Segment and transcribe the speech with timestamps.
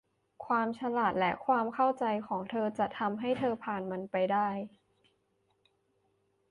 [0.45, 4.47] ความฉลาด และความเข้าใจของเธอจะทำให้เธอผ่านมันไปได้